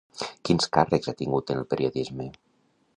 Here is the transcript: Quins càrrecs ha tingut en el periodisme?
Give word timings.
Quins 0.49 0.69
càrrecs 0.77 1.11
ha 1.11 1.15
tingut 1.21 1.55
en 1.55 1.63
el 1.65 1.71
periodisme? 1.75 2.31